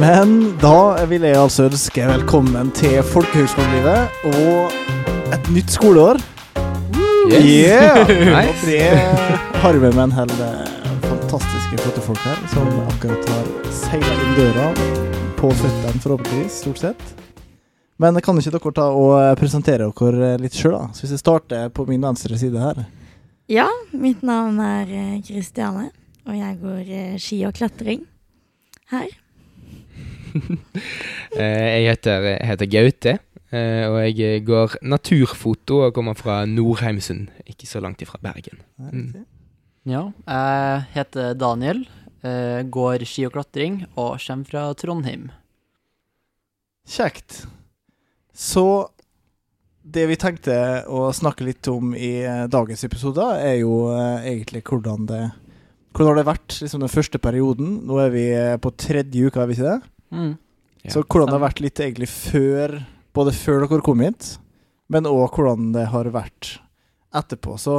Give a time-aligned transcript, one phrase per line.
[0.00, 6.18] Men da vil jeg altså ønske velkommen til folkehøgskolelivet og et nytt skoleår.
[7.30, 7.44] Yes.
[7.46, 8.00] Yeah!
[8.10, 8.66] Og Nice.
[8.66, 14.12] det har vi med en hel eh, fantastiske flotte folk her, som akkurat har seila
[14.18, 14.66] inn døra
[15.38, 17.06] på føttene, forhåpentligvis, stort sett.
[18.02, 20.90] Men kan ikke dere ta og eh, presentere dere litt sjøl, da?
[20.92, 22.84] Så hvis jeg starter på min venstre side her.
[23.52, 25.92] Ja, mitt navn er eh, Kristiane,
[26.26, 28.04] og jeg går eh, ski og klatring
[28.90, 29.08] her.
[31.34, 33.12] Eh, Jeg heter, heter Gaute,
[33.50, 38.60] eh, og jeg går naturfoto og kommer fra Nordheimsund, ikke så langt ifra Bergen.
[38.78, 39.24] Mm.
[39.90, 41.82] Ja, jeg heter Daniel,
[42.22, 45.30] eh, går ski og klatring og kommer fra Trondheim.
[46.86, 47.46] Kjekt.
[48.34, 48.64] Så
[49.84, 50.54] det vi tenkte
[50.88, 55.24] å snakke litt om i eh, dagens episode, er jo eh, egentlig hvordan det
[55.94, 57.74] Hvordan har det vært liksom den første perioden?
[57.86, 59.76] Nå er vi eh, på tredje uka, er vi ikke det?
[60.14, 60.32] Mm.
[60.84, 60.92] Ja.
[60.94, 62.78] Så hvordan det har vært litt egentlig før
[63.14, 64.32] Både før dere kom hit,
[64.90, 66.56] men òg hvordan det har vært
[67.14, 67.54] etterpå.
[67.62, 67.76] Så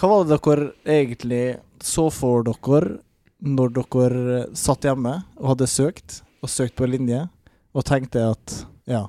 [0.00, 1.42] hva var det dere egentlig
[1.84, 2.94] så for dere
[3.44, 7.26] når dere satt hjemme og hadde søkt, og søkt på linje,
[7.76, 8.54] og tenkte at
[8.88, 9.02] ja,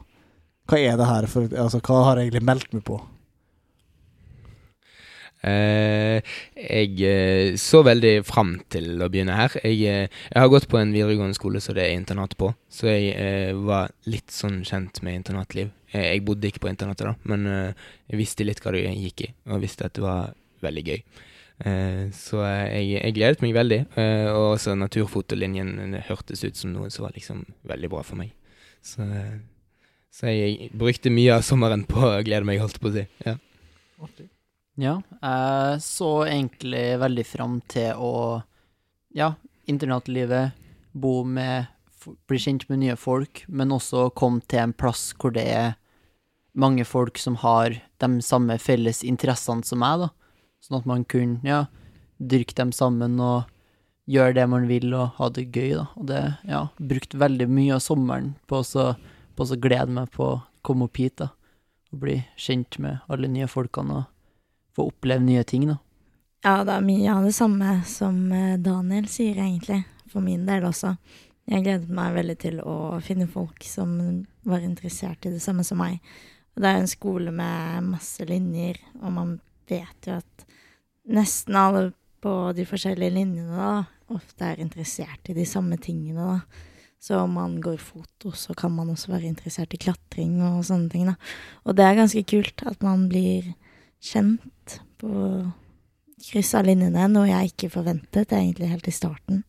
[0.68, 3.00] hva er det her for Altså, hva har jeg egentlig meldt meg på?
[5.42, 6.22] Eh,
[6.54, 9.56] jeg eh, så veldig fram til å begynne her.
[9.66, 12.92] Jeg, eh, jeg har gått på en videregående skole så det er internat på, så
[12.92, 15.74] jeg var litt sånn kjent med internatliv.
[15.92, 19.60] Jeg bodde ikke på internatet da, men jeg visste litt hva det gikk i, og
[19.60, 20.32] visste at det var
[20.64, 21.02] veldig gøy.
[22.16, 23.82] Så jeg, jeg gledet meg veldig,
[24.32, 28.32] og også naturfotolinjen hørtes ut som noe som var liksom veldig bra for meg.
[28.80, 29.04] Så,
[30.16, 33.10] så jeg brukte mye av sommeren på å glede meg, holdt på å si.
[33.28, 33.36] Ja.
[34.80, 38.14] Ja, jeg så egentlig veldig fram til å
[39.12, 39.34] Ja,
[39.68, 40.56] internatlivet,
[40.94, 41.68] bo med
[42.28, 45.76] Bli kjent med nye folk, men også komme til en plass hvor det er
[46.58, 50.08] mange folk som har de samme felles interessene som meg, da.
[50.66, 51.68] Sånn at man kunne, ja,
[52.18, 53.52] dyrke dem sammen og
[54.10, 55.86] gjøre det man vil og ha det gøy, da.
[55.94, 60.90] Og det, ja, brukt veldig mye av sommeren på å glede meg på å komme
[60.90, 61.30] opp hit, da.
[61.94, 64.10] Og bli kjent med alle nye folkene og
[64.76, 65.78] få oppleve nye ting, da.
[66.42, 69.84] Ja, det er mye av det samme som eh, Daniel sier, egentlig.
[70.12, 70.96] For min del også.
[71.52, 73.94] Jeg gledet meg veldig til å finne folk som
[74.48, 76.02] var interessert i det samme som meg.
[76.58, 79.38] Det er en skole med masse linjer, og man
[79.70, 80.46] vet jo at
[81.12, 83.72] nesten alle på de forskjellige linjene da,
[84.14, 86.68] ofte er interessert i de samme tingene, da.
[87.02, 90.92] Så om man går foto, så kan man også være interessert i klatring og sånne
[90.92, 91.16] ting, da.
[91.66, 93.54] Og det er ganske kult at man blir
[94.02, 95.12] kjent på
[96.22, 99.42] kryss av linjene, noe jeg ikke forventet egentlig helt i starten.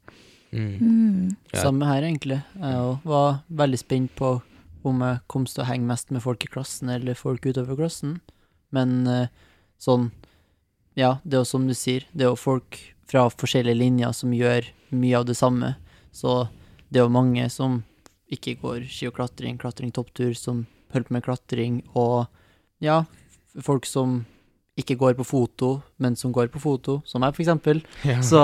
[0.52, 0.72] Mm.
[0.80, 1.36] Mm.
[1.52, 1.62] Ja.
[1.64, 2.40] Samme her, egentlig.
[2.60, 4.34] Jeg var veldig spent på
[4.88, 8.18] om jeg kom til å henge mest med folk i klassen eller folk utover klassen.
[8.74, 9.30] Men eh,
[9.80, 10.10] sånn
[10.92, 12.76] Ja, det er jo som du sier, det er jo folk
[13.08, 15.70] fra forskjellige linjer som gjør mye av det samme.
[16.12, 16.50] Så
[16.92, 17.78] det er jo mange som
[18.32, 22.28] ikke går ski og klatring, klatring topptur, som holder på med klatring, og
[22.84, 23.02] ja,
[23.64, 24.26] folk som
[24.78, 27.82] ikke går på foto, men som går på foto, som for eksempel.
[28.04, 28.22] Ja.
[28.22, 28.40] Så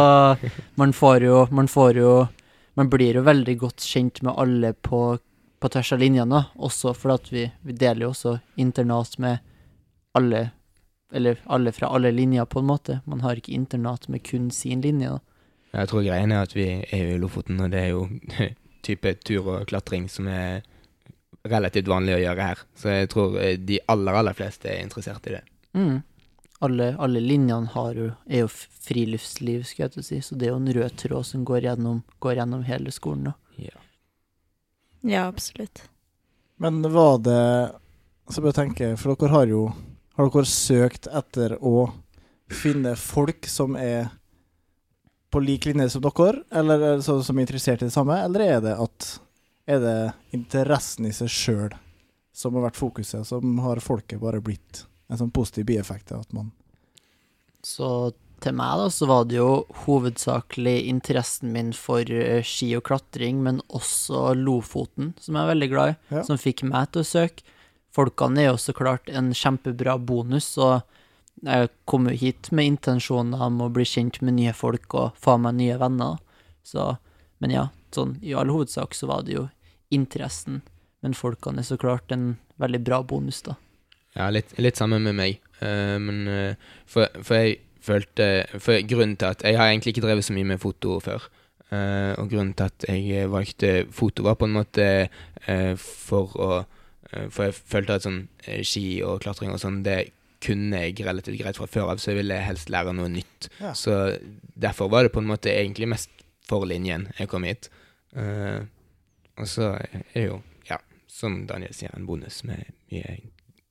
[0.74, 2.28] man får jo Man får jo
[2.76, 5.18] Man blir jo veldig godt kjent med alle på,
[5.58, 6.44] på tvers av linjene.
[6.54, 9.38] Også fordi at vi, vi deler jo også internat med
[10.14, 10.50] alle
[11.12, 13.00] Eller alle fra alle linjer, på en måte.
[13.06, 15.18] Man har ikke internat med kun sin linje, da.
[15.72, 18.02] Jeg tror greien er at vi er jo i Lofoten, og det er jo
[18.86, 20.60] type tur og klatring som er
[21.48, 22.62] relativt vanlig å gjøre her.
[22.76, 25.42] Så jeg tror eh, de aller, aller fleste er interessert i det.
[25.72, 26.02] Mm.
[26.60, 28.48] Alle, alle linjene har jo, er jo
[28.88, 31.68] friluftsliv, skulle jeg til å si, så det er jo en rød tråd som går
[31.68, 33.30] gjennom, går gjennom hele skolen.
[33.30, 33.34] da.
[33.68, 33.84] Ja.
[35.06, 35.84] Ja, absolutt.
[36.58, 37.72] Men var det
[38.28, 39.60] Så bør jeg tenke, for dere har jo
[40.18, 41.92] Har dere søkt etter å
[42.50, 44.08] finne folk som er
[45.30, 48.40] på lik linje som dere, eller så, sånn som er interessert i det samme, eller
[48.40, 49.08] er det at
[49.68, 49.98] Er det
[50.34, 51.78] interessen i seg sjøl
[52.32, 56.32] som har vært fokuset, som har folket bare blitt en sånn positiv bieffekt av at
[56.36, 56.50] man
[57.64, 62.84] Så til meg da, så var det jo hovedsakelig interessen min for eh, ski og
[62.86, 66.22] klatring, men også Lofoten, som jeg er veldig glad i, Ja.
[66.22, 67.42] som fikk meg til å søke.
[67.90, 70.82] Folkene er jo så klart en kjempebra bonus, og
[71.42, 75.34] jeg kom jo hit med intensjoner om å bli kjent med nye folk og få
[75.40, 76.18] meg nye venner.
[76.62, 76.96] Så,
[77.40, 79.48] men ja, sånn i all hovedsak så var det jo
[79.90, 80.62] interessen,
[81.02, 83.56] men folkene er så klart en veldig bra bonus, da.
[84.18, 85.38] Ja, litt, litt samme med meg.
[85.62, 90.04] Uh, men uh, for, for jeg følte For grunnen til at Jeg har egentlig ikke
[90.04, 91.24] drevet så mye med foto før.
[91.70, 94.86] Uh, og grunnen til at jeg valgte foto, var på en måte
[95.80, 96.50] for å
[97.32, 98.26] For jeg følte at sånn
[98.66, 100.10] ski og klatring og sånn, det
[100.44, 103.48] kunne jeg relativt greit fra før av, så jeg ville helst lære noe nytt.
[103.62, 103.72] Ja.
[103.72, 103.94] Så
[104.60, 106.12] derfor var det på en måte egentlig mest
[106.46, 107.70] for linjen jeg kom hit.
[108.12, 110.36] Og så er det jo,
[110.68, 110.78] ja,
[111.08, 113.16] som Daniel sier, en bonus med mye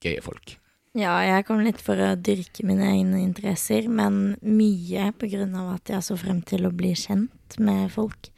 [0.03, 0.55] gøye folk.
[0.97, 5.75] Ja, jeg kom litt for å dyrke mine egne interesser, men mye på grunn av
[5.75, 8.31] at jeg så frem til å bli kjent med folk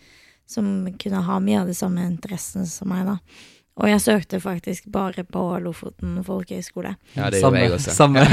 [0.50, 3.18] som kunne ha mye av de samme interessene som meg, da.
[3.80, 6.98] Og jeg søkte faktisk bare på Lofoten folkehøgskole.
[7.16, 7.94] Ja, det Samme- gjorde jeg også.
[7.96, 8.26] Samme.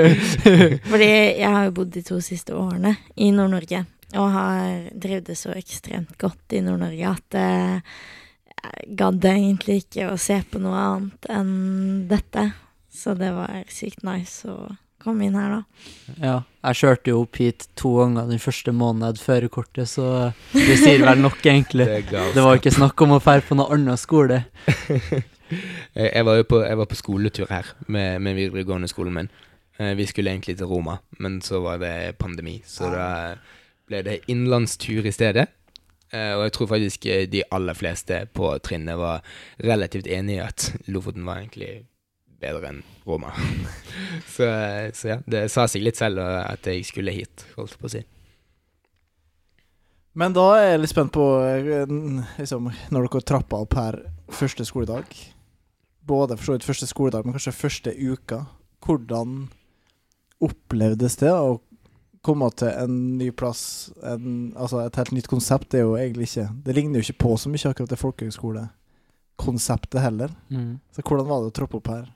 [0.90, 3.82] Fordi jeg har jo bodd de to siste årene i Nord-Norge,
[4.16, 8.00] og har drevet det så ekstremt godt i Nord-Norge at eh,
[8.62, 11.52] jeg gadd egentlig ikke å se på noe annet enn
[12.10, 12.52] dette.
[12.92, 15.86] Så det var sykt nice å komme inn her, da.
[16.22, 16.34] Ja,
[16.68, 20.06] jeg kjørte jo opp hit to ganger den første måneden jeg hadde førerkortet, så
[20.54, 21.88] det sier vel nok, egentlig.
[22.12, 22.26] det.
[22.36, 24.44] Det var ikke snakk om å dra på noe annen skole.
[25.92, 29.26] Jeg var jo på, jeg var på skoletur her med, med videregående skolen min.
[29.76, 33.08] Eh, Vi skulle egentlig til Roma, men så var det pandemi, så da
[33.84, 35.50] ble det innlandstur i stedet.
[36.12, 39.24] Eh, Og jeg tror faktisk eh, de aller fleste på trinnet var
[39.64, 41.86] relativt enig i at Lofoten var egentlig
[42.42, 43.32] bedre enn Roma.
[44.34, 47.88] så, eh, så ja, det sa seg litt selv at jeg skulle hit, holdt på
[47.88, 48.02] å si.
[50.12, 51.24] Men da er jeg litt spent på
[52.36, 53.96] liksom, når dere trapper opp her
[54.28, 55.08] første skoledag.
[56.04, 58.42] Både for så vidt første skoledag, men kanskje første uka.
[58.84, 59.46] Hvordan
[60.44, 61.62] opplevdes det å
[62.22, 63.90] komme til en ny plass?
[64.06, 67.22] En, altså et helt nytt konsept det er jo egentlig ikke Det ligner jo ikke
[67.24, 70.30] på så mye akkurat det folkehøgskolekonseptet heller.
[70.48, 70.78] Mm.
[70.94, 72.06] Så hvordan var det å troppe opp her?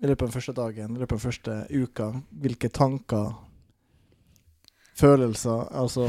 [0.00, 2.06] I løpet av den første dagen, i løpet av den første uka.
[2.40, 3.26] Hvilke tanker,
[5.00, 6.08] følelser Altså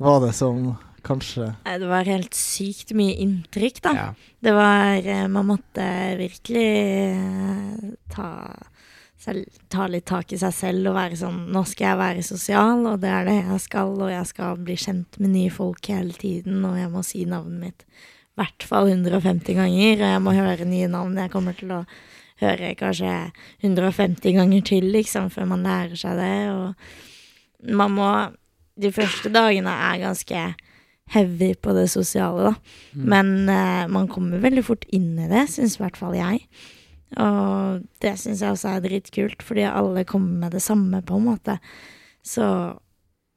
[0.00, 0.74] var det som
[1.04, 3.92] kanskje Nei, Det var helt sykt mye inntrykk, da.
[3.96, 4.08] Ja.
[4.40, 5.86] Det var eh, Man måtte
[6.20, 6.68] virkelig
[7.14, 8.28] eh, ta,
[9.20, 12.86] selv, ta litt tak i seg selv og være sånn Nå skal jeg være sosial,
[12.88, 16.16] og det er det jeg skal, og jeg skal bli kjent med nye folk hele
[16.16, 17.84] tiden, og jeg må si navnet mitt
[18.30, 21.18] i hvert fall 150 ganger, og jeg må høre nye navn.
[21.18, 21.82] Jeg kommer til å
[22.40, 23.10] høre kanskje
[23.66, 28.10] 150 ganger til, liksom, før man lærer seg det, og man må
[28.80, 30.42] De første dagene er ganske
[31.12, 32.76] heavy på det sosiale, da.
[32.94, 33.02] Mm.
[33.12, 36.46] Men uh, man kommer veldig fort inn i det, syns i hvert fall jeg.
[37.18, 41.26] Og det syns jeg også er dritkult, fordi alle kommer med det samme, på en
[41.26, 41.56] måte.
[42.22, 42.46] Så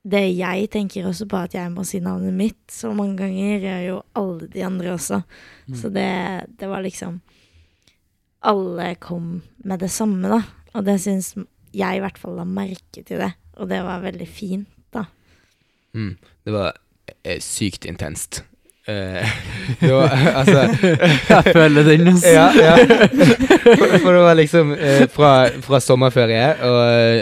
[0.04, 3.84] det jeg tenker også på at jeg må si navnet mitt så mange ganger, gjør
[3.88, 5.22] jo alle de andre også.
[5.70, 5.78] Mm.
[5.80, 6.10] Så det,
[6.60, 7.22] det var liksom
[8.44, 10.42] Alle kom med det samme, da.
[10.76, 11.30] Og det syns
[11.72, 13.30] jeg i hvert fall la merke til det.
[13.56, 15.06] Og det var veldig fint, da.
[15.96, 16.18] Mm.
[16.44, 16.74] Det var
[17.24, 18.42] eh, sykt intenst.
[18.84, 19.30] Eh,
[19.88, 20.66] var altså
[21.30, 22.28] Jeg føler den, altså.
[22.28, 22.74] ja, ja.
[23.80, 25.32] For, for det var liksom eh, fra,
[25.64, 27.22] fra sommerferie, og eh,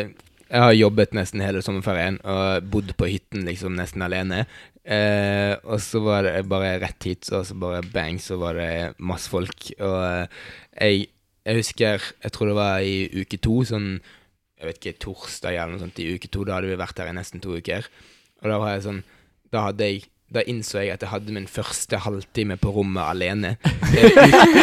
[0.51, 4.41] jeg har jobbet nesten hele sommerferien og bodd på hytten liksom nesten alene.
[4.81, 8.71] Eh, og så var det bare rett hit, og så bare bang, så var det
[8.99, 9.69] masse folk.
[9.77, 10.41] Og eh,
[10.75, 11.05] jeg,
[11.45, 13.93] jeg husker, jeg tror det var i uke to, sånn
[14.61, 17.09] jeg vet ikke, torsdag eller noe sånt i uke to, da hadde vi vært her
[17.09, 17.87] i nesten to uker.
[18.43, 18.99] Og da var jeg sånn,
[19.53, 23.55] da hadde jeg da innså jeg at jeg hadde min første halvtime på rommet alene.
[23.91, 24.19] Eh,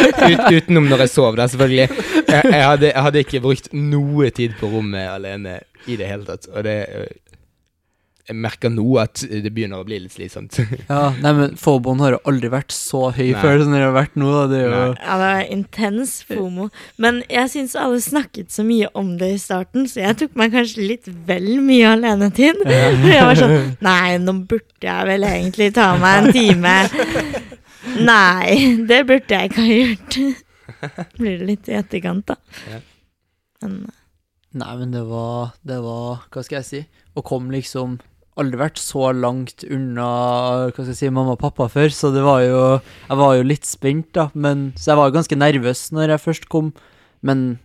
[0.09, 1.89] Ut, ut, utenom når jeg sov, da, selvfølgelig.
[2.29, 6.25] Jeg, jeg, hadde, jeg hadde ikke brukt noe tid på rommet alene i det hele
[6.25, 6.49] tatt.
[6.49, 6.77] Og det
[8.29, 10.53] Jeg merker nå at det begynner å bli litt slitsomt.
[10.89, 13.39] Ja, nei, men Foboen har jo aldri vært så høy Nei.
[13.41, 14.27] før som det har vært nå.
[14.35, 14.43] da.
[14.51, 16.67] Det er jo Ja, det var intens fomo.
[17.01, 20.53] Men jeg syns alle snakket så mye om det i starten, så jeg tok meg
[20.53, 22.61] kanskje litt vel mye alenetid.
[22.69, 26.75] Jeg var sånn Nei, nå burde jeg vel egentlig ta meg en time.
[27.99, 30.17] Nei, det burde jeg ikke ha gjort.
[31.19, 32.37] Blir det litt i etterkant, da.
[32.69, 32.79] Ja.
[33.63, 33.81] Men
[34.59, 36.79] Nei, men det var, det var Hva skal jeg si?
[37.13, 37.99] Å komme liksom
[38.39, 40.07] Aldri vært så langt unna
[40.69, 43.45] hva skal jeg si, mamma og pappa før, så det var jo Jeg var jo
[43.47, 46.73] litt spent, da, men Så jeg var jo ganske nervøs når jeg først kom,
[47.25, 47.59] men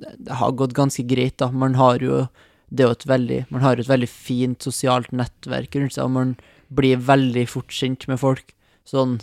[0.00, 1.50] det har gått ganske greit, da.
[1.52, 2.24] Man har jo
[2.70, 6.16] Det er jo et veldig Man har et veldig fint sosialt nettverk rundt seg, og
[6.16, 6.34] man
[6.74, 8.54] blir veldig fort kjent med folk.
[8.88, 9.20] Sånn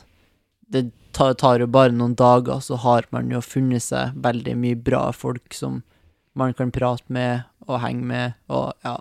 [0.71, 4.77] Det tar, tar jo bare noen dager, så har man jo funnet seg veldig mye
[4.79, 5.81] bra folk som
[6.37, 8.95] man kan prate med og henge med, og ja.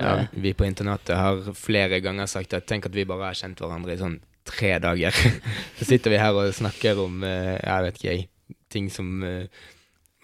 [0.00, 3.60] Ja, vi på internatet har flere ganger sagt at tenk at vi bare har kjent
[3.62, 5.14] hverandre i sånn tre dager.
[5.78, 8.26] Så sitter vi her og snakker om eh, jeg vet ikke jeg,
[8.72, 9.46] ting som eh,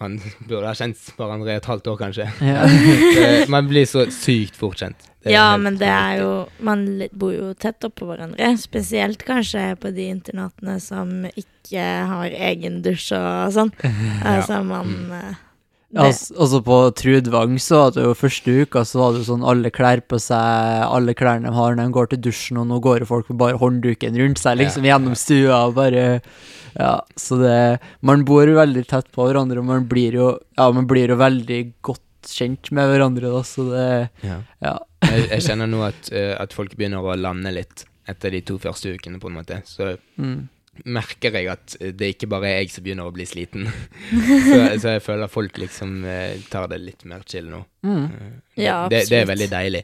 [0.01, 0.17] man
[0.49, 2.27] burde ha kjent hverandre i et halvt år, kanskje.
[2.51, 2.65] Ja.
[3.53, 5.07] Man blir så sykt fort kjent.
[5.29, 6.29] Ja, men det er jo
[6.65, 8.47] Man bor jo tett oppå hverandre.
[8.57, 13.69] Spesielt kanskje på de internatene som ikke har egen dusj og sånn.
[14.25, 15.37] Altså man eh,
[15.91, 16.03] det,
[16.39, 19.71] Altså, på Trudvang så var det jo første uka så var det jo sånn alle
[19.75, 23.03] klær på seg, alle klærne de har når de går til dusjen, og nå går
[23.03, 26.21] jo folk med bare håndduken rundt seg liksom gjennom stua og bare
[26.71, 27.57] Ja, så det
[28.01, 31.19] Man bor jo veldig tett på hverandre, og man blir jo Ja, man blir jo
[31.19, 31.99] veldig godt
[32.31, 33.87] kjent med hverandre, da, så det
[34.23, 34.39] Ja.
[34.61, 34.77] Ja.
[35.03, 38.57] Jeg, jeg kjenner nå at, eh, at folk begynner å lande litt etter de to
[38.61, 39.61] første ukene, på en måte.
[39.65, 40.47] Så Mm.
[40.85, 43.67] Merker jeg at det er ikke bare jeg som begynner å bli sliten.
[44.49, 47.63] så, så jeg føler folk liksom eh, tar det litt mer chill nå.
[47.85, 48.05] Mm.
[48.05, 48.31] Eh,
[48.65, 49.83] Ja, det, det er veldig deilig.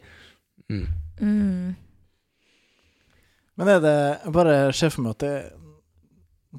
[0.71, 0.87] Mm.
[1.19, 1.75] mm,
[3.55, 5.35] Men er det jeg Bare ser for meg at det,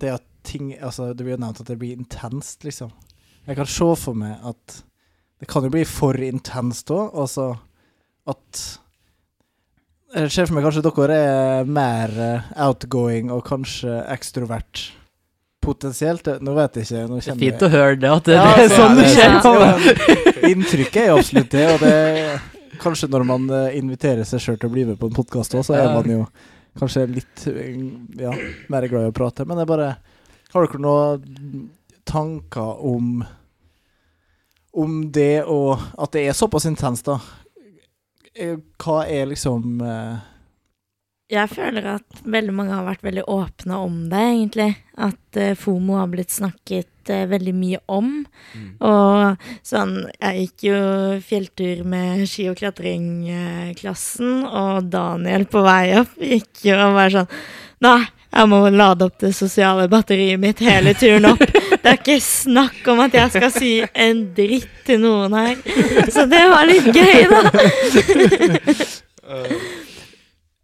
[0.00, 2.92] det at ting Altså, det blir jo nevnt at det blir intenst, liksom.
[3.44, 4.78] Jeg kan se for meg at
[5.38, 7.12] det kan jo bli for intenst òg.
[7.16, 7.50] Altså
[8.28, 8.62] at
[10.14, 14.86] Jeg ser for meg kanskje dere er mer eh, outgoing og kanskje ekstrovert
[15.64, 16.30] potensielt.
[16.40, 17.02] Nå vet jeg ikke.
[17.10, 18.96] Nå Det er fint fint å høre det, at det, Ja, det er altså, sånn
[18.96, 19.40] det det er skjer.
[19.44, 20.46] sant.
[20.48, 24.70] Inntrykket er jo absolutt det, og det kanskje når man eh, inviterer seg sjøl til
[24.70, 26.22] å bli med på en podkast òg, så er man jo
[26.78, 27.44] kanskje litt
[28.22, 28.32] ja,
[28.72, 29.44] mer glad i å prate.
[29.44, 29.90] Men det er bare
[30.54, 31.66] Har dere noen
[32.08, 33.18] tanker om
[34.78, 37.18] om det og at det er såpass intenst, da?
[38.38, 40.18] Eh, Hva er liksom uh...
[41.28, 44.68] Jeg føler at veldig mange har vært veldig åpne om det, egentlig.
[44.96, 48.12] At uh, FOMO har blitt snakket uh, veldig mye om.
[48.54, 48.68] Mm.
[48.88, 50.78] Og sånn Jeg gikk jo
[51.28, 57.34] fjelltur med ski- og klatringklassen, og Daniel på vei opp gikk jo og var sånn
[57.84, 58.00] Nei,
[58.32, 61.44] jeg må lade opp det sosiale batteriet mitt hele turen opp.
[61.82, 63.72] Det er ikke snakk om at jeg skal si
[64.06, 65.56] en dritt til noen her.
[66.12, 67.40] Så det var litt gøy, da.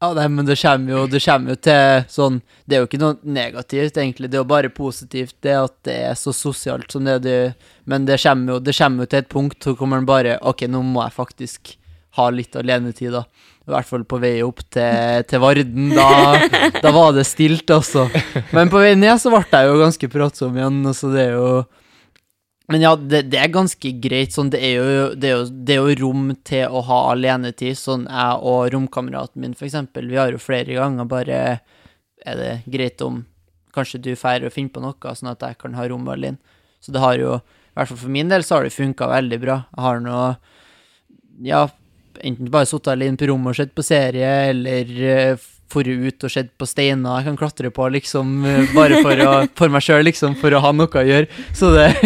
[0.05, 2.35] Ja, nei, men det kommer jo, det kommer jo til sånn
[2.69, 4.29] Det er jo ikke noe negativt, egentlig.
[4.29, 7.55] Det er jo bare positivt, det at det er så sosialt som det er.
[7.89, 10.83] Men det kommer, jo, det kommer jo til et punkt hvor man bare OK, nå
[10.85, 11.73] må jeg faktisk
[12.19, 13.25] ha litt alenetid, da.
[13.65, 15.95] I hvert fall på vei opp til, til Varden.
[15.97, 16.09] Da,
[16.85, 18.07] da var det stilt, altså.
[18.53, 21.49] Men på vei ned så ble jeg jo ganske pratsom igjen, så det er jo
[22.73, 24.33] men ja, det, det er ganske greit.
[24.33, 27.77] Sånn, det, er jo, det, er jo, det er jo rom til å ha alenetid.
[27.77, 31.41] Sånn jeg og romkameraten min, for eksempel, vi har jo flere ganger bare
[32.25, 33.25] Er det greit om
[33.75, 36.41] kanskje du drar og finner på noe, sånn at jeg kan ha rom alene?
[36.81, 39.41] Så det har jo, i hvert fall for min del, så har det funka veldig
[39.45, 39.59] bra.
[39.75, 40.19] Jeg har nå
[41.45, 41.67] Ja,
[42.23, 45.39] enten bare sittet alene på rommet og sett på serie, eller
[45.75, 49.47] dratt ut og sett på steiner jeg kan klatre på, liksom, eh, bare for, å,
[49.59, 51.27] for meg sjøl, liksom, for å ha noe å gjøre.
[51.55, 51.95] Så det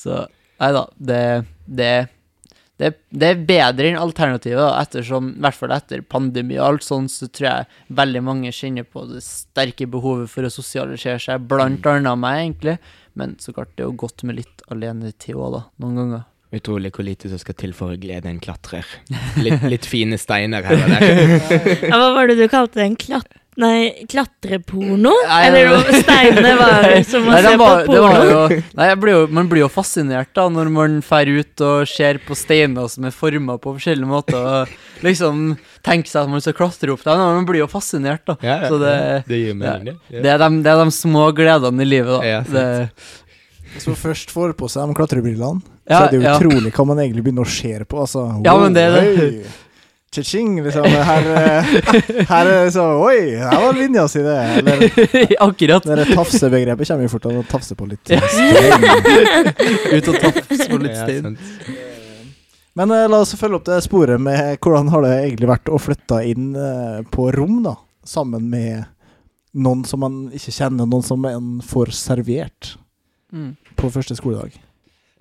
[0.00, 0.26] Så
[0.60, 2.08] Nei da, det, det
[2.80, 6.84] det, det er bedre enn alternativet, da, ettersom, i hvert fall etter pandemi og alt
[6.86, 7.66] sånt, så tror jeg
[7.98, 12.76] veldig mange kjenner på det sterke behovet for å sosialisere seg, blant annet meg, egentlig.
[13.18, 16.26] Men så klart, det er jo godt med litt alenetid òg, da, noen ganger.
[16.50, 18.86] Utrolig hvor lite som skal til for å glede en klatrer.
[19.44, 21.84] Litt, litt fine steiner her og der.
[21.86, 22.88] Ja, hva var det du kalte det?
[22.88, 23.36] En klat...
[23.60, 25.12] Nei, klatreporno?
[25.28, 28.22] Nei, Eller men- steinene var som å Nei, se på porno?
[28.30, 31.88] jo, nei jeg blir jo, man blir jo fascinert da når man drar ut og
[31.90, 35.42] ser på steiner som er forma på forskjellige måter, og liksom
[35.86, 37.20] tenker seg at man skal klatre opp dem.
[37.40, 38.38] Man blir jo fascinert, da.
[38.44, 38.94] Ja, ja, Så det,
[39.28, 40.20] det gir mening, ja.
[40.24, 42.22] det, er de, det er de små gledene i livet, da.
[42.24, 42.66] Ja, det,
[43.74, 46.74] Hvis man først får på seg de klatrebrillene, så er det utrolig ja.
[46.76, 48.00] hva man egentlig begynner å se på.
[48.04, 49.28] Altså, Ja, men det er det.
[50.10, 50.84] Cha-ching, liksom.
[50.90, 51.68] Her, eh,
[52.26, 54.38] her er det sånn Oi, her var linja si, det.
[54.58, 54.80] Eller
[55.46, 55.84] Akkurat.
[55.86, 58.02] det tafsebegrepet kommer jo fort an å tafse på litt.
[58.02, 58.88] stein.
[59.94, 61.36] Ut og tafse på litt stein.
[62.78, 65.78] Men eh, la oss følge opp det sporet med hvordan har det egentlig vært å
[65.82, 67.76] flytte inn eh, på rom, da.
[68.06, 68.88] Sammen med
[69.60, 72.76] noen som man ikke kjenner, noen som man får servert
[73.30, 73.52] Mm.
[73.78, 74.56] på første skoledag.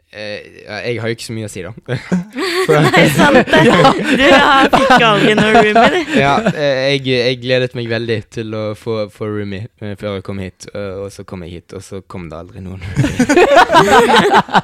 [0.09, 1.69] Eh, jeg har jo ikke så mye å si, da.
[2.89, 3.59] Nei, sant det.
[4.19, 6.15] Du har- fikk aldri noe roomie, du.
[6.17, 10.25] ja, eh, jeg, jeg gledet meg veldig til å få, få roomie eh, før jeg
[10.25, 12.81] kom hit, og så kom jeg hit, og så kom det aldri noen.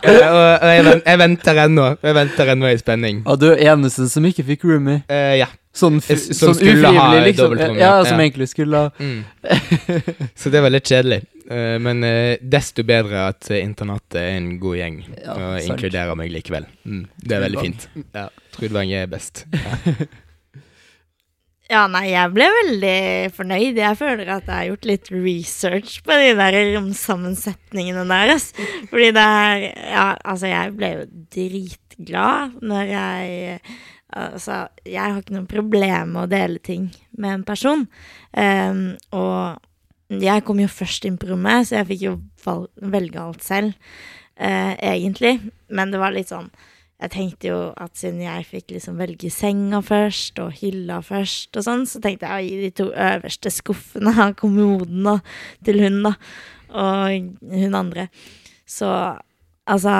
[0.05, 1.85] Og og jeg, jeg venter ennå.
[2.03, 3.21] Jeg venter ennå i spenning.
[3.29, 5.01] Og du er eneste som ikke fikk roomie.
[5.09, 5.47] Uh, ja.
[5.75, 7.55] Sånn, f- som sånn skulle ha ufrivillig, liksom.
[7.59, 8.03] Ja, ja.
[8.07, 8.25] som Ja.
[8.25, 9.23] egentlig skulle ha Mm.
[10.39, 11.21] Så det var litt kjedelig.
[11.51, 15.67] Eh, men eh, desto bedre at eh, internatet er en god gjeng Ja, og sant.
[15.73, 16.65] inkluderer meg likevel.
[16.87, 17.03] Mm.
[17.21, 17.87] Det er veldig fint.
[18.15, 19.45] Ja, Trudvang er best.
[21.65, 22.97] Ja, nei, jeg ble veldig
[23.33, 23.79] fornøyd.
[23.81, 28.51] Jeg føler at jeg har gjort litt research på de der romsammensetningene deres.
[28.91, 33.57] Fordi det er Ja, altså, jeg ble jo dritglad når jeg
[34.13, 37.87] Altså, jeg har ikke noe problem med å dele ting med en person.
[38.37, 38.83] Um,
[39.15, 42.13] og jeg kom jo først inn på rommet, så jeg fikk jo
[42.93, 43.73] velge alt selv,
[44.37, 45.39] uh, egentlig.
[45.73, 46.51] Men det var litt sånn
[46.95, 51.65] jeg tenkte jo at siden jeg fikk liksom velge senga først, og hylla først og
[51.67, 55.17] sånn, så tenkte jeg å gi de to øverste skuffene av kommoden da,
[55.67, 56.13] til hun, da.
[56.75, 58.07] Og hun andre.
[58.67, 58.89] Så
[59.69, 59.91] altså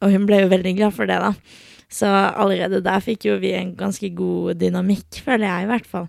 [0.00, 1.32] Og hun ble jo veldig glad for det, da.
[1.94, 6.08] Så allerede der fikk jo vi en ganske god dynamikk, føler jeg i hvert fall.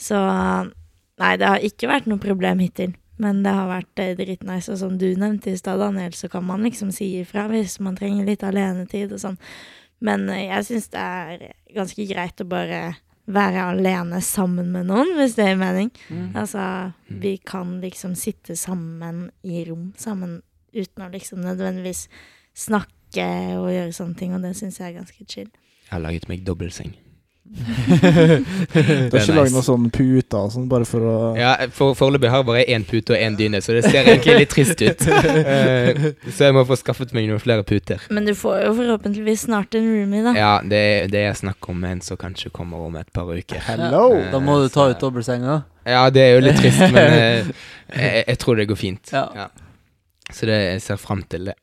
[0.00, 2.96] Så nei, det har ikke vært noe problem hittil.
[3.20, 4.72] Men det har vært eh, dritnice.
[4.72, 7.98] Og som du nevnte i stad, Daniel, så kan man liksom si ifra hvis man
[7.98, 9.36] trenger litt alenetid og sånn.
[10.00, 11.46] Men eh, jeg syns det er
[11.76, 12.80] ganske greit å bare
[13.30, 15.90] være alene sammen med noen, hvis det gir mening.
[16.08, 16.30] Mm.
[16.40, 16.62] Altså,
[17.06, 20.40] vi kan liksom sitte sammen i rom sammen
[20.72, 22.06] uten å liksom nødvendigvis
[22.56, 25.48] snakke og gjøre sånne ting, og det syns jeg er ganske chill.
[25.86, 26.94] Jeg har laget meg dobbeltseng.
[27.50, 32.30] Du har ikke lagd noen sånn puter og sånn, bare for å Ja, for, Foreløpig
[32.30, 35.06] har jeg bare én pute og én dyne, så det ser egentlig litt trist ut.
[35.50, 38.02] Eh, så jeg må få skaffet meg noen flere puter.
[38.12, 40.34] Men du får jo forhåpentligvis snart en roomie, da.
[40.36, 43.62] Ja, det, det er snakk om en som kanskje kommer om et par uker.
[43.66, 44.04] Hello!
[44.18, 44.28] Ja.
[44.34, 45.60] Da må du ta ut dobbeltsenga.
[45.88, 47.50] Ja, det er jo litt trist, men eh,
[48.02, 49.12] jeg, jeg tror det går fint.
[49.16, 49.48] Ja.
[50.30, 51.54] Så det, jeg ser frem til det.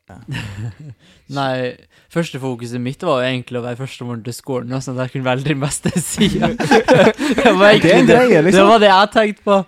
[1.38, 1.72] Nei,
[2.12, 5.28] første fokuset mitt var jo egentlig å være førstemann til skolen, sånn at jeg kunne
[5.30, 6.50] velge den beste sida.
[6.52, 8.68] det, var Det er en egentlig det, det liksom.
[8.68, 9.58] var det jeg tenkte på.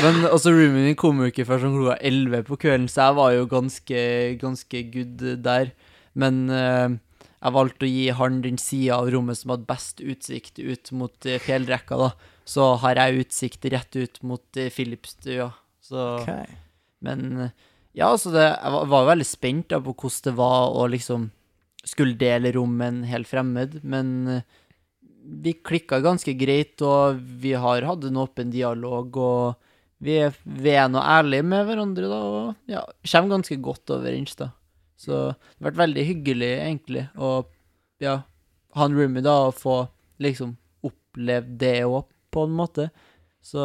[0.00, 3.18] Men også roomien min kom jo ikke før sånn klokka 11 på kvelden, så jeg
[3.20, 4.04] var jo ganske,
[4.40, 5.74] ganske good der.
[6.14, 6.94] Men uh,
[7.44, 11.28] jeg valgte å gi han den sida av rommet som hadde best utsikt ut mot
[11.28, 12.32] eh, fjellrekka, da.
[12.48, 15.50] Så har jeg utsikt rett ut mot uh, Filipstua.
[15.84, 16.56] Så okay.
[17.04, 17.52] men eh,
[17.94, 21.28] ja, altså det, jeg var, veldig spent da på hvordan det var å liksom
[21.84, 24.60] skulle dele rom med en helt fremmed, men eh,
[25.44, 30.74] vi klikka ganske greit, og vi har hatt en åpen dialog, og vi er, vi
[30.90, 34.50] nå ærlige med hverandre, da, og ja, kommer ganske godt overens, da.
[35.00, 37.52] Så det har vært veldig hyggelig, egentlig, og
[38.02, 38.18] ja,
[38.74, 39.78] ha en roomie, da, og få
[40.24, 42.02] liksom opplevd det òg,
[42.34, 42.88] på en måte.
[43.44, 43.62] Så.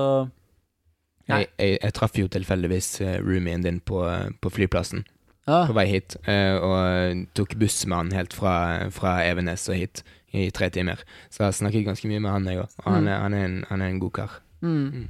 [1.30, 4.02] Jeg, jeg, jeg traff jo tilfeldigvis eh, roomien din på,
[4.42, 5.04] på flyplassen
[5.48, 5.64] ja.
[5.68, 8.56] på vei hit, eh, og tok buss med han helt fra,
[8.94, 11.02] fra Evenes og hit i tre timer.
[11.30, 12.74] Så jeg snakket ganske mye med han, jeg òg.
[12.86, 13.08] Og han Mm.
[13.14, 14.36] er, han, er en, han er en god kar.
[14.62, 14.82] Mm.
[14.94, 15.08] Mm.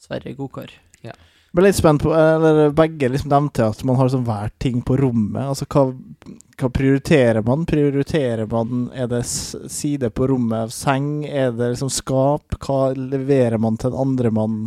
[0.00, 0.72] Sverre godkar.
[1.50, 4.94] Ble litt spent på Eller begge liksom nevnte at man har liksom hver ting på
[5.00, 5.42] rommet.
[5.50, 5.82] Altså hva,
[6.60, 7.64] hva prioriterer man?
[7.66, 11.24] Prioriterer man Er det side på rommet, seng?
[11.26, 12.54] Er det liksom skap?
[12.62, 14.60] Hva leverer man til en andre mann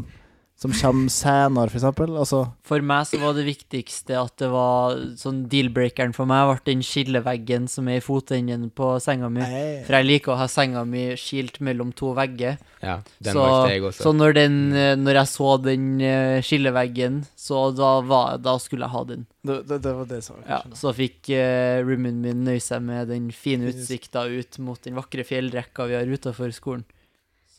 [0.64, 2.14] som kommer senere, for eksempel?
[2.20, 6.72] Altså For meg så var det viktigste at det var sånn deal-breakeren for meg, ble
[6.72, 9.44] den skilleveggen som er i fotenden på senga mi.
[9.84, 12.58] For jeg liker å ha senga mi skilt mellom to vegger.
[12.84, 14.06] Ja, den Så, valgte jeg også.
[14.08, 18.88] så når, den, eh, når jeg så den eh, skilleveggen, så da, var, da skulle
[18.88, 19.28] jeg ha den.
[19.44, 20.40] det, det, det var det jeg sa.
[20.48, 25.00] Ja, så fikk uh, roomien min nøye seg med den fine utsikta ut mot den
[25.00, 26.84] vakre fjellrekka vi har utafor skolen.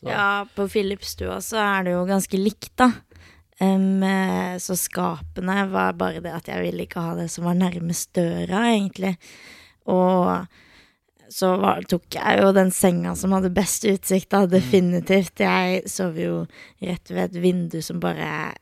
[0.05, 2.91] Så, Ja, på Filipstua så er det jo ganske likt, da.
[3.57, 8.11] Eh, så skapene var bare det at jeg ville ikke ha det som var nærmest
[8.13, 9.15] døra, egentlig.
[9.89, 10.45] Og
[11.31, 15.41] så var, tok jeg jo den senga som hadde best utsikt, da, definitivt.
[15.41, 16.43] Jeg sov jo
[16.85, 18.53] rett ved et vindu som bare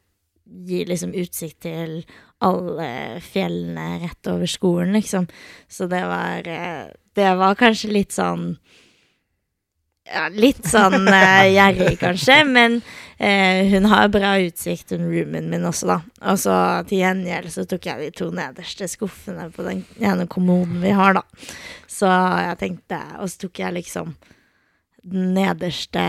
[0.44, 2.04] gir liksom utsikt til
[2.44, 5.28] alle fjellene rett over skolen, liksom.
[5.68, 8.56] Så det var eh, Det var kanskje litt sånn
[10.10, 15.68] ja, litt sånn uh, gjerrig, kanskje, men uh, hun har bra utsikt, hun roomien min
[15.70, 15.98] også, da.
[16.32, 16.58] Og så
[16.90, 21.20] til gjengjeld så tok jeg de to nederste skuffene på den ene kommoden vi har,
[21.20, 21.26] da.
[21.94, 24.16] Så jeg tenkte Og så tok jeg liksom
[25.04, 26.02] den nederste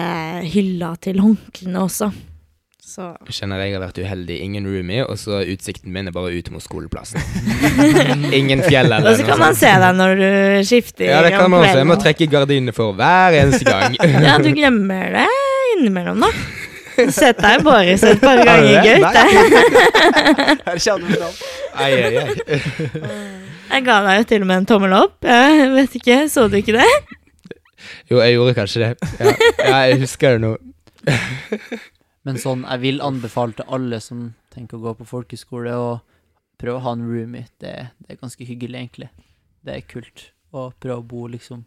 [0.47, 2.13] hylla til håndklærne også.
[2.95, 4.35] Så Jeg kjenner jeg har vært uheldig.
[4.45, 7.19] Ingen roomie, og så utsikten min er bare ut mot skoleplassen.
[8.39, 9.25] Ingen fjell eller noe sånt.
[9.25, 10.29] Og så kan man se deg når du
[10.69, 11.81] skifter Ja, det kan man også.
[11.81, 13.97] Jeg må trekke gardinene for hver eneste gang.
[14.29, 15.25] Ja, du glemmer det
[15.75, 16.31] innimellom, da.
[17.11, 18.87] Sett deg i Boris et par ganger?
[18.87, 19.25] Gaute.
[21.75, 22.29] Ai, ai, ai.
[23.73, 25.17] Jeg ga deg jo til og med en tommel opp.
[25.27, 26.87] Jeg vet ikke, så du ikke det?
[28.13, 29.11] Jo, jeg gjorde kanskje det.
[29.19, 30.55] Ja, ja jeg husker det nå.
[32.25, 36.01] Men sånn, jeg vil anbefale til alle som tenker å gå på folkeskole, å
[36.61, 37.47] prøve å ha en roomie.
[37.61, 39.11] Det, det er ganske hyggelig, egentlig.
[39.65, 41.65] Det er kult å prøve å bo liksom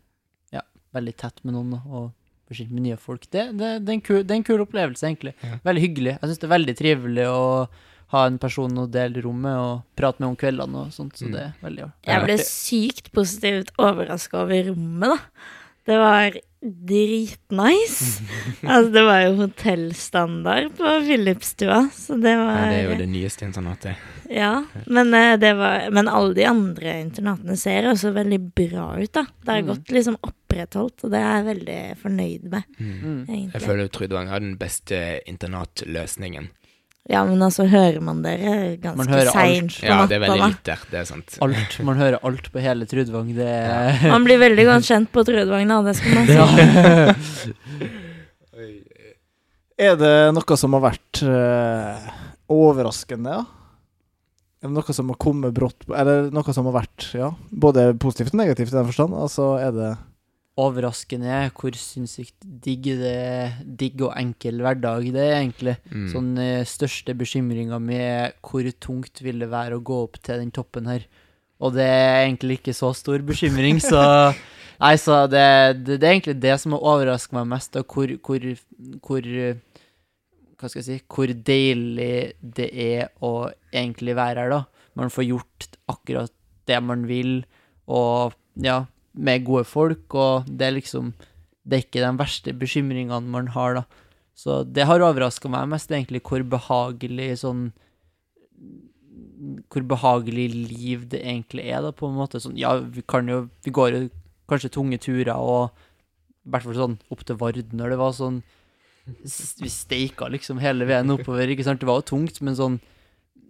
[0.56, 0.64] ja,
[0.96, 1.76] veldig tett med noen.
[1.86, 2.08] Og
[2.48, 3.28] bli kjent med nye folk.
[3.30, 5.34] Det, det, det, er en kul, det er en kul opplevelse, egentlig.
[5.44, 5.60] Ja.
[5.68, 6.14] Veldig hyggelig.
[6.16, 7.44] Jeg syns det er veldig trivelig å
[8.14, 11.32] ha en person å dele rommet og prate med om kveldene og sånt, så Mm.
[11.34, 12.08] det er veldig artig.
[12.08, 15.18] Jeg ble sykt positivt overraska over rommet, da.
[15.88, 16.36] Det var
[17.08, 18.22] dritnice.
[18.68, 23.46] altså, det var jo hotellstandard på Philipstua, så det Ja, det er jo det nyeste
[23.48, 23.96] internatet.
[24.28, 29.12] Ja, men, eh, det var, men alle de andre internatene ser også veldig bra ut,
[29.16, 29.24] da.
[29.46, 29.68] Det har Mm.
[29.72, 32.92] gått liksom opprettholdt, og det er jeg veldig fornøyd med, Mm.
[33.04, 33.26] Mm.
[33.30, 33.54] egentlig.
[33.54, 36.50] Jeg føler Trudvang har den beste internatløsningen.
[37.08, 40.50] Ja, men altså, hører man dere ganske Man på seint på Ja, det er veldig
[40.68, 40.76] da?
[40.92, 41.38] det er sant.
[41.46, 43.30] Alt, Man hører alt på hele Trudvang.
[43.38, 46.36] Det er Man blir veldig godt kjent på Trudvang, da, det skal man si.
[46.36, 47.94] ja.
[49.78, 52.08] Er det noe som har vært uh,
[52.50, 53.44] overraskende, ja?
[54.58, 57.92] Er det noe som har kommet brått på Eller noe som har vært ja, både
[58.02, 59.14] positivt og negativt i den forstand?
[59.14, 59.92] Altså, er det
[60.58, 65.78] Overraskende hvor sinnssykt digg det digg og enkel hverdag det er, egentlig.
[65.92, 66.08] Mm.
[66.14, 70.42] Sånn eh, største bekymringa mi er hvor tungt vil det være å gå opp til
[70.42, 71.06] den toppen her.
[71.62, 74.02] Og det er egentlig ikke så stor bekymring, så
[74.78, 75.46] Nei, så det,
[75.82, 78.44] det, det er egentlig det som har overraska meg mest, og hvor, hvor,
[79.08, 79.30] hvor
[80.58, 84.62] Hva skal jeg si Hvor deilig det er å egentlig være her, da.
[84.98, 86.34] Man får gjort akkurat
[86.68, 87.40] det man vil,
[87.88, 88.82] og ja,
[89.18, 91.14] med gode folk, og det er liksom
[91.68, 93.84] Det er ikke de verste bekymringene man har, da.
[94.38, 97.72] Så det har overraska meg mest, egentlig, hvor behagelig sånn
[99.68, 102.40] Hvor behagelig liv det egentlig er, da, på en måte.
[102.40, 104.04] Sånn, ja, vi kan jo Vi går jo
[104.48, 105.74] kanskje tunge turer, og
[106.48, 108.38] i hvert fall sånn opp til Vard når det var sånn
[109.08, 111.82] Vi steika liksom hele veien oppover, ikke sant.
[111.82, 112.80] Det var jo tungt, men sånn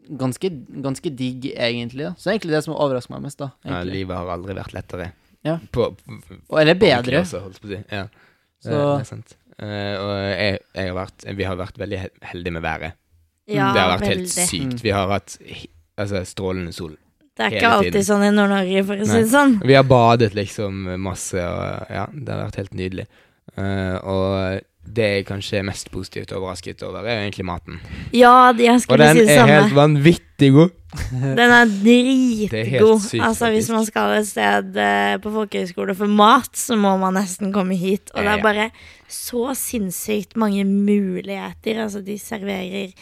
[0.07, 0.49] ganske,
[0.83, 2.05] ganske digg, egentlig.
[2.07, 2.15] da.
[2.15, 3.51] Så det er egentlig det som overrasker meg mest, da.
[3.67, 5.11] Ja, livet har aldri vært lettere.
[5.47, 5.57] Ja.
[5.73, 7.23] På, på, Og eller bedre.
[7.23, 7.81] også, holdt på å si.
[7.93, 9.35] Ja, det, Så det er sant.
[9.57, 12.97] Eh, og jeg, jeg har vært, vi har vært veldig heldige med været.
[13.47, 14.23] Ja, det har vært veldig.
[14.27, 14.83] helt sykt.
[14.83, 15.37] Vi har hatt
[15.97, 16.97] altså, strålende sol.
[17.37, 18.07] Det er hele ikke alltid tiden.
[18.09, 19.51] sånn i Nord-Norge, for å si det sånn.
[19.69, 23.05] Vi har badet liksom masse, og ja, det har vært helt nydelig.
[23.57, 27.81] Uh, og det jeg kanskje er mest positivt overrasket over, er egentlig maten.
[28.15, 29.43] Ja, jeg skulle si det samme.
[29.43, 30.73] Og den er helt vanvittig god.
[31.11, 33.05] Den er er dritgod.
[33.21, 37.53] altså, hvis man skal et sted uh, på folkehøyskole for mat, så må man nesten
[37.53, 38.11] komme hit.
[38.13, 38.69] Og det er bare
[39.07, 41.83] så sinnssykt mange muligheter.
[41.83, 42.93] Altså, de serverer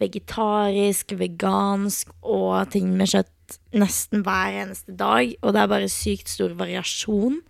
[0.00, 5.34] vegetarisk, vegansk og ting med kjøtt nesten hver eneste dag.
[5.42, 7.40] Og det er bare sykt stor variasjon.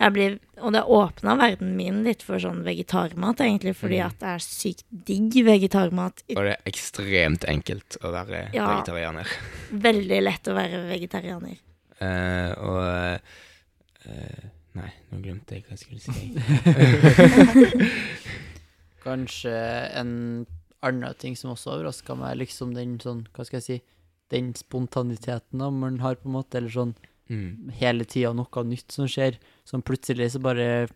[0.00, 4.06] Jeg blir, og det åpna verden min litt for sånn vegetarmat, egentlig, fordi Mm.
[4.06, 6.22] at det er sykt digg vegetarmat.
[6.32, 8.66] Og det er ekstremt enkelt å være Ja.
[8.72, 9.28] vegetarianer.
[9.88, 11.56] Veldig lett å være vegetarianer.
[12.00, 13.20] Uh, og
[14.08, 16.32] uh, Nei, nå glemte jeg hva jeg skulle si.
[19.04, 19.52] Kanskje
[19.98, 20.46] en
[20.82, 23.76] annen ting som også overraska meg, liksom den sånn, hva skal jeg si,
[24.32, 26.94] den spontaniteten da man har, på en måte, eller sånn
[27.30, 27.70] Mm.
[27.78, 30.88] hele tida noe nytt som skjer, som plutselig så bare,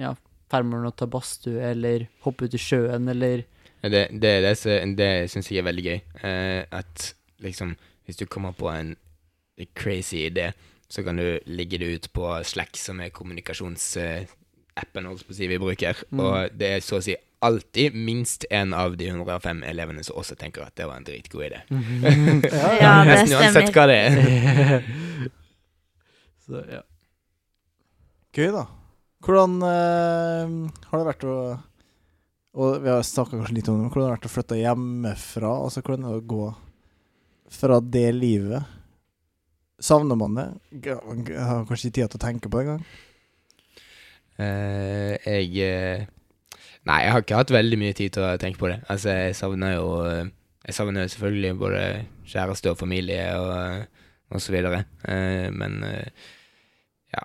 [0.00, 0.14] ja,
[0.50, 3.44] drar man og tar badstue, eller hopper ut i sjøen, eller
[3.84, 6.00] Det, det, er det, det syns jeg er veldig gøy.
[6.24, 7.74] Eh, at liksom,
[8.06, 8.94] hvis du kommer på en
[9.76, 10.52] crazy idé,
[10.88, 16.00] så kan du ligge det ut på Slack, som er kommunikasjonsappen si vi bruker.
[16.10, 16.20] Mm.
[16.20, 20.34] Og det er så å si alltid minst en av de 105 elevene som også
[20.40, 21.60] tenker at det var en dritgod idé.
[22.80, 23.72] Ja, det Nesten uansett stemmer.
[23.76, 25.34] hva det er.
[26.44, 26.82] Så, ja.
[28.34, 28.64] Gøy, da.
[29.24, 30.54] Hvordan eh,
[30.90, 31.36] har det vært å
[32.60, 34.58] Og vi har snakka kanskje litt om det, men hvordan har det vært å flytte
[34.60, 35.52] hjemmefra?
[35.64, 36.48] Altså, hvordan er det å gå
[37.54, 38.68] fra det livet?
[39.82, 40.44] Savner man det?
[40.84, 42.84] G- g- Har kanskje ikke tid til å tenke på det engang?
[44.34, 46.06] Uh, jeg eh,
[46.84, 48.80] Nei, jeg har ikke hatt veldig mye tid til å tenke på det.
[48.92, 50.26] Altså, jeg savner jo eh,
[50.66, 51.82] Jeg savner jo selvfølgelig både
[52.28, 53.86] kjæreste og familie og,
[54.50, 54.84] videre.
[55.08, 56.08] Eh, men eh,
[57.14, 57.22] ja.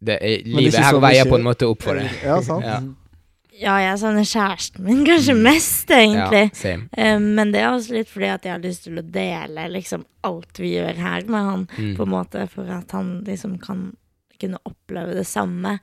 [0.00, 2.10] Det er, det er livet her veier mye- på en måte opp for det.
[2.24, 2.64] Ja, sant?
[2.64, 2.80] Ja.
[3.56, 6.50] Ja, jeg savner kjæresten min kanskje mest, egentlig.
[6.62, 6.76] Ja.
[6.92, 10.04] Eh, Men det er også litt fordi at jeg har lyst til å dele liksom
[10.28, 11.94] alt vi gjør her med han, Mm.
[11.96, 13.96] på en måte, for at han liksom kan
[14.40, 15.76] kunne oppleve det samme.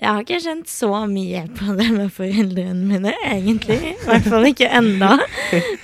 [0.00, 3.78] Jeg har ikke kjent så mye på det med foreldrene mine, egentlig.
[3.92, 5.12] I hvert fall ikke enda.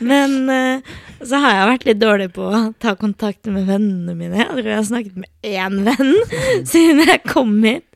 [0.03, 4.41] Men uh, så har jeg vært litt dårlig på å ta kontakt med vennene mine.
[4.41, 6.15] Jeg tror jeg har snakket med én venn
[6.73, 7.87] siden jeg kom hit.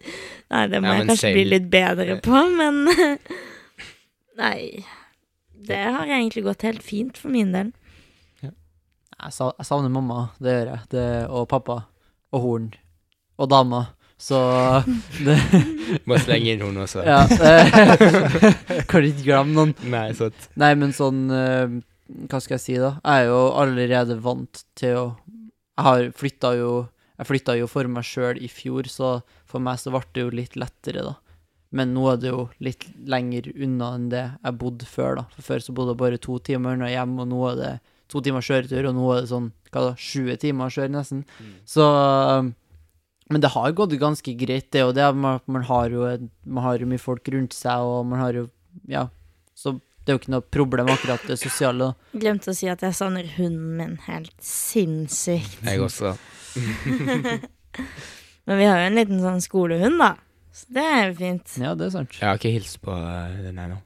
[0.52, 1.38] Nei, det må Ja, jeg kanskje same.
[1.38, 2.84] bli litt bedre på, men
[4.42, 4.84] Nei.
[5.64, 7.72] Det har egentlig gått helt fint for min del.
[9.24, 9.32] Jeg
[9.64, 10.80] savner mamma, det gjør jeg.
[10.92, 11.76] Det, og pappa.
[12.34, 12.66] Og horn.
[13.40, 13.84] Og dama.
[14.20, 14.38] Så
[15.26, 15.36] det
[16.06, 17.02] Bare slenge inn hun også.
[17.06, 17.24] Ja.
[17.28, 19.74] eh, Kan ikke glemme noen.
[19.90, 20.36] Nei, sånn.
[20.60, 21.74] Nei, men sånn eh,
[22.30, 22.94] Hva skal jeg si, da?
[23.02, 26.70] Jeg er jo allerede vant til å Jeg har flytta jo
[27.18, 29.16] Jeg flytta jo for meg sjøl i fjor, så
[29.50, 31.12] for meg så ble det jo litt lettere, da.
[31.74, 35.24] Men nå er det jo litt lenger unna enn det jeg bodde før, da.
[35.36, 37.70] For før så bodde jeg bare to timer unna hjem, og nå er det
[38.10, 41.22] to timer kjøretur, og nå er det sånn hva da, 20 timer å kjøre, nesten.
[41.70, 42.50] Så um,
[43.32, 46.04] Men det har gått ganske greit, det, og det er man, man har jo
[46.44, 48.48] Man har jo mye folk rundt seg, og man har jo
[48.90, 49.08] Ja.
[49.54, 51.94] Så det er jo ikke noe problem akkurat det sosiale.
[52.12, 55.62] Glemte å si at jeg savner hunden min helt sinnssykt.
[55.64, 56.12] Jeg også.
[58.44, 60.10] Men vi har jo en liten sånn skolehund, da.
[60.54, 61.54] Så det er jo fint.
[61.62, 62.18] Ja, det er sant.
[62.20, 63.78] Jeg har ikke hilst på den den ennå.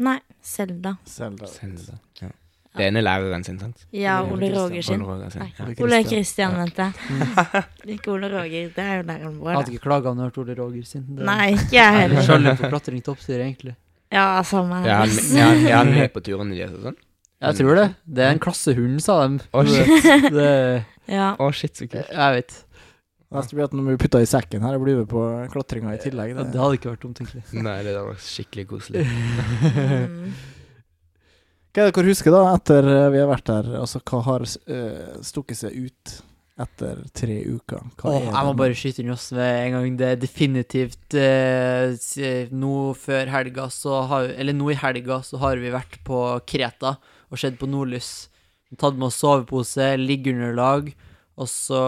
[0.00, 0.94] Nei, Selda.
[1.04, 1.50] Selda.
[1.50, 2.30] Selda, Ja.
[2.76, 3.80] Det ene læreren sin, sant?
[3.92, 5.02] Ja, Ole Roger sin.
[5.02, 5.40] Ole Roger sin.
[5.42, 5.50] Nei.
[5.58, 6.54] Ole Ole Christian.
[6.54, 7.64] Christian, mente jeg.
[7.96, 8.68] Ikke Ole Roger.
[8.76, 11.02] Det er jo læreren Jeg vår, hadde ikke klaga om du hørte Ole Roger sin.
[11.16, 12.22] Det- Nei, ikke jeg Jeg er heller.
[12.28, 13.74] sjalu på klatring til toppstyre, egentlig.
[14.12, 15.38] Ja, samme Er han, her.
[15.38, 16.96] er, han, er han med på turene deres og sånn?
[17.40, 17.88] Jeg tror det.
[18.06, 19.38] Det er en klassehund, sa de.
[19.54, 21.28] Å, shit det, Ja.
[21.40, 22.10] oh, shit, så kult.
[22.12, 22.56] jeg vet.
[23.32, 26.34] Neste blir at når vi putte i sekken her, blir med på klatringa i tillegg.
[26.34, 26.52] Ja, Det.
[26.52, 27.42] det hadde ikke vært omtenkelig.
[27.62, 29.06] Nei, det hadde vært skikkelig koselig.
[31.70, 33.68] Hva er det dere husker da, etter eh, vi har vært der?
[33.78, 36.14] Altså, hva har eh, stukket seg ut
[36.60, 37.84] etter tre uker?
[38.00, 39.92] Hva Åh, er jeg må bare skyte inn oss med en gang.
[40.00, 45.62] Det er definitivt eh, Nå før helga så har Eller nå i helga så har
[45.62, 46.18] vi vært på
[46.50, 46.96] Kreta
[47.30, 48.26] og sett på nordlys.
[48.74, 50.90] Tatt med oss sovepose, liggeunderlag,
[51.38, 51.82] og så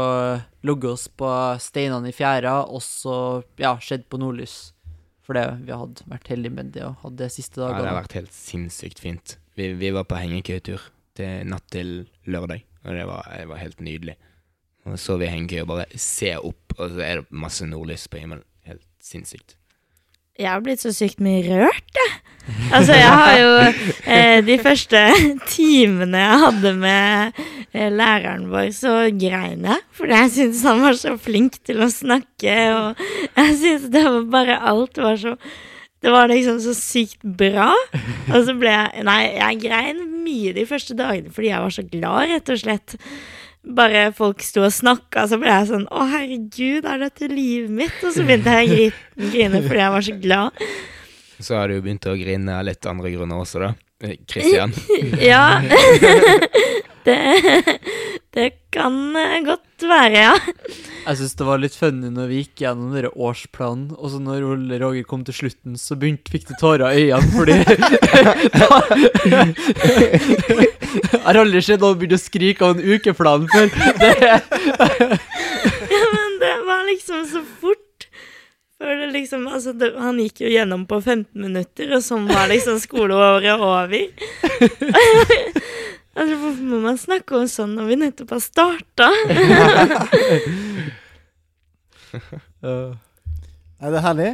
[0.63, 1.31] ligget oss på
[1.63, 3.17] steinene i fjæra, og så
[3.59, 4.71] ja, sett på nordlys.
[5.27, 8.05] For det vi hadde vært heldige med det og hatt det siste Ja, det har
[8.05, 9.37] vært helt sinnssykt fint.
[9.59, 10.85] Vi, vi var på hengekøytur
[11.19, 14.17] til natt til lørdag, og det var, det var helt nydelig.
[14.89, 18.23] Og så vi hengekøye og bare ser opp, og så er det masse nordlys på
[18.23, 18.47] himmelen.
[18.67, 19.57] Helt sinnssykt.
[20.41, 22.13] Jeg har blitt så sykt mye rørt, jeg.
[22.73, 23.51] Altså, jeg har jo
[24.11, 25.03] eh, De første
[25.53, 29.85] timene jeg hadde med eh, læreren vår, så grein jeg.
[29.99, 33.05] Fordi jeg syntes han var så flink til å snakke, og
[33.37, 35.37] jeg syntes det var bare Alt var så
[36.03, 37.69] Det var liksom så sykt bra.
[38.33, 41.85] Og så ble jeg Nei, jeg grein mye de første dagene fordi jeg var så
[41.87, 42.97] glad, rett og slett.
[43.63, 48.01] Bare folk sto og snakka, så ble jeg sånn Å, herregud, er dette livet mitt?
[48.03, 50.65] Og så begynte jeg å grine fordi jeg var så glad.
[51.43, 53.73] Så har du begynt å grine av litt andre grunner også, da.
[54.27, 54.75] Kristian.
[54.75, 55.19] Christian.
[55.31, 55.63] Ja.
[57.03, 57.19] Det,
[58.33, 60.35] det kan eh, godt være, ja.
[61.07, 64.47] Jeg syns det var litt funny når vi gikk gjennom dere årsplanen, og så når
[64.47, 67.57] Ole Roger kom til slutten, så begynte, fikk det tårer i øynene fordi
[70.93, 73.69] Jeg har aldri sett noen begynne å skrike av en ukeplan før.
[74.01, 74.39] Det, ja.
[76.13, 78.09] Men det var liksom så fort.
[78.83, 82.49] For det liksom, altså, det, han gikk jo gjennom på 15 minutter, og sånn var
[82.51, 84.09] liksom skoleåret over.
[86.17, 89.11] altså, hvorfor må man snakke om sånn når vi nettopp har starta?
[92.63, 92.93] Uh,
[93.81, 94.27] Er det herlig?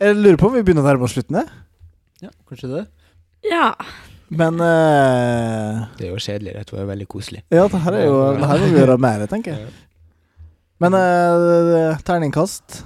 [0.00, 1.36] Jeg lurer på om vi begynner å nærme oss slutten,
[2.24, 2.84] ja, kanskje det.
[3.50, 3.74] ja.
[4.32, 6.54] Men uh, Det er jo kjedelig.
[6.56, 7.42] Dette var jo veldig koselig.
[7.52, 9.68] Ja, det her er jo Det her må vi gjøre mer, tenker jeg.
[10.82, 12.80] Men uh, terningkast.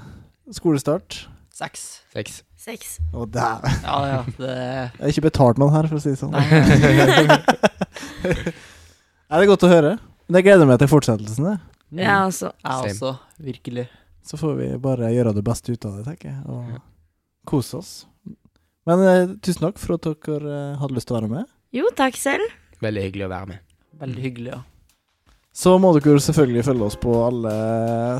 [0.53, 1.23] Skolestart.
[1.55, 1.87] Seks.
[2.13, 2.43] Seks.
[2.61, 2.99] Seks.
[3.17, 3.73] Å, dæven.
[3.87, 6.37] Ja, ja, det Jeg har ikke betalt noen her, for å si det sånn.
[6.37, 6.45] Nei.
[9.31, 9.93] Det er godt å høre.
[10.27, 11.45] Men jeg gleder meg til fortsettelsen.
[11.47, 11.59] jeg.
[12.03, 12.49] Ja, altså.
[12.67, 13.11] Jeg også.
[13.41, 13.87] Virkelig.
[14.27, 16.41] Så får vi bare gjøre det beste ut av det, tenker jeg.
[16.51, 16.65] Og
[17.49, 17.93] kose oss.
[18.89, 21.45] Men eh, tusen takk for at dere eh, hadde lyst til å være med.
[21.75, 22.47] Jo, takk selv.
[22.83, 23.59] Veldig hyggelig å være med.
[24.03, 24.63] Veldig hyggelig, ja.
[25.55, 27.55] Så må dere selvfølgelig følge oss på alle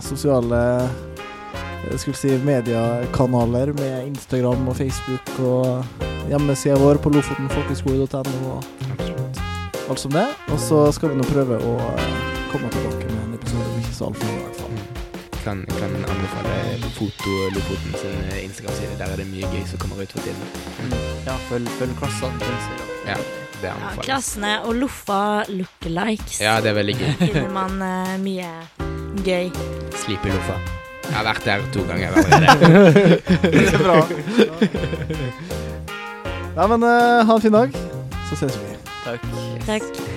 [0.07, 0.61] sosiale
[1.91, 5.85] jeg skulle si mediekanaler med Instagram og Facebook og
[6.31, 9.41] hjemmesida vår på lofotenfolkeskole.no og Absolutt.
[9.91, 10.27] alt som det.
[10.53, 12.15] Og så skal vi nå prøve å eh,
[12.53, 14.67] komme tilbake med en episode om ikke så altfor lenge, i hvert fall.
[15.41, 18.99] Kan, kan anbefale Foto Lofoten sin eh, Instagram-side.
[19.01, 20.57] Der er det mye gøy som kommer ut for tiden.
[20.85, 20.97] Mm.
[21.27, 22.43] Ja, følg, følg klassen.
[23.09, 23.17] Ja.
[23.61, 26.39] Det Ja, klassene og Loffa lookalikes.
[26.41, 27.11] Ja, det er veldig gøy.
[27.27, 28.49] finner man uh, mye
[29.25, 29.51] gøy.
[30.01, 30.61] Sleepy Loffa.
[31.11, 33.19] Jeg har vært der to ganger allerede.
[33.59, 33.99] Det er bra.
[36.57, 37.77] Ja, men uh, ha en fin dag,
[38.29, 38.75] så ses vi.
[39.05, 39.23] Takk.
[39.67, 40.10] Takk.